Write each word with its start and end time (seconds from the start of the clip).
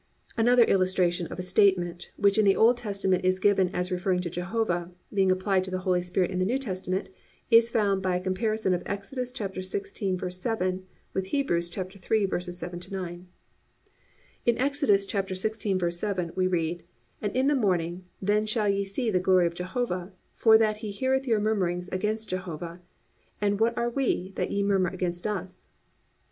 (2) 0.35 0.41
Another 0.41 0.63
illustration 0.63 1.27
of 1.27 1.37
a 1.37 1.43
statement, 1.43 2.09
which 2.17 2.39
in 2.39 2.43
the 2.43 2.55
Old 2.55 2.75
Testament 2.75 3.23
is 3.23 3.39
given 3.39 3.69
as 3.69 3.91
referring 3.91 4.19
to 4.21 4.31
Jehovah, 4.31 4.89
being 5.13 5.31
applied 5.31 5.63
to 5.65 5.69
the 5.69 5.81
Holy 5.85 6.01
Spirit 6.01 6.31
in 6.31 6.39
the 6.39 6.45
New 6.47 6.57
Testament, 6.57 7.09
is 7.51 7.69
found 7.69 8.01
by 8.01 8.15
a 8.15 8.19
comparison 8.19 8.73
of 8.73 8.81
Exodus 8.87 9.31
16:7 9.31 10.81
with 11.13 11.27
Hebrews 11.27 11.69
3:7 11.69 12.91
9. 12.91 13.27
In 14.47 14.57
Exodus 14.57 15.05
16:7 15.05 16.35
we 16.35 16.47
read: 16.47 16.83
+"And 17.21 17.35
in 17.35 17.45
the 17.45 17.53
morning, 17.53 18.05
then 18.19 18.47
shall 18.47 18.67
ye 18.69 18.83
see 18.83 19.11
the 19.11 19.19
glory 19.19 19.45
of 19.45 19.53
Jehovah; 19.53 20.13
for 20.33 20.57
that 20.57 20.77
he 20.77 20.89
heareth 20.89 21.27
your 21.27 21.39
murmurings 21.39 21.89
against 21.89 22.27
Jehovah: 22.29 22.81
and 23.39 23.59
what 23.59 23.77
are 23.77 23.91
we, 23.91 24.31
that 24.35 24.49
ye 24.49 24.63
murmur 24.63 24.89
against 24.89 25.27
us?" 25.27 25.67